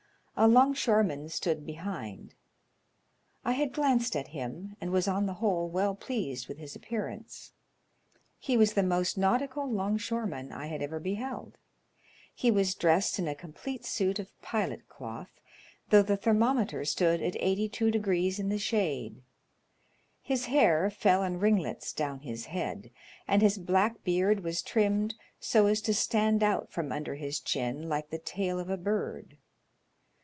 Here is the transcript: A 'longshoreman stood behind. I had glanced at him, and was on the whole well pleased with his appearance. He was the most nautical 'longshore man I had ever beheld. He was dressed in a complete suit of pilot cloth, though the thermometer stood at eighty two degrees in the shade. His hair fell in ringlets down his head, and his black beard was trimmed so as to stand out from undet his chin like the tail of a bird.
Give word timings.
A 0.37 0.47
'longshoreman 0.47 1.29
stood 1.29 1.67
behind. 1.67 2.33
I 3.45 3.51
had 3.51 3.71
glanced 3.71 4.15
at 4.15 4.29
him, 4.29 4.75
and 4.81 4.89
was 4.89 5.07
on 5.07 5.27
the 5.27 5.35
whole 5.35 5.69
well 5.69 5.93
pleased 5.93 6.47
with 6.47 6.57
his 6.57 6.75
appearance. 6.75 7.51
He 8.39 8.57
was 8.57 8.73
the 8.73 8.81
most 8.81 9.19
nautical 9.19 9.69
'longshore 9.71 10.25
man 10.25 10.51
I 10.51 10.65
had 10.65 10.81
ever 10.81 10.99
beheld. 10.99 11.59
He 12.33 12.49
was 12.49 12.73
dressed 12.73 13.19
in 13.19 13.27
a 13.27 13.35
complete 13.35 13.85
suit 13.85 14.17
of 14.17 14.31
pilot 14.41 14.89
cloth, 14.89 15.29
though 15.91 16.01
the 16.01 16.17
thermometer 16.17 16.85
stood 16.85 17.21
at 17.21 17.37
eighty 17.39 17.69
two 17.69 17.91
degrees 17.91 18.39
in 18.39 18.49
the 18.49 18.57
shade. 18.57 19.21
His 20.23 20.45
hair 20.47 20.89
fell 20.89 21.21
in 21.21 21.39
ringlets 21.39 21.93
down 21.93 22.21
his 22.21 22.45
head, 22.45 22.89
and 23.27 23.43
his 23.43 23.59
black 23.59 24.03
beard 24.03 24.39
was 24.43 24.63
trimmed 24.63 25.13
so 25.39 25.67
as 25.67 25.81
to 25.81 25.93
stand 25.93 26.41
out 26.41 26.71
from 26.71 26.89
undet 26.89 27.19
his 27.19 27.39
chin 27.39 27.87
like 27.87 28.09
the 28.09 28.17
tail 28.17 28.57
of 28.59 28.71
a 28.71 28.77
bird. 28.77 29.37